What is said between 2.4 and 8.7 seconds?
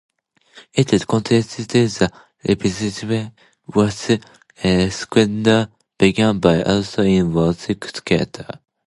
exploits of Wraith Squadron begun by Allston in "Wraith Squadron".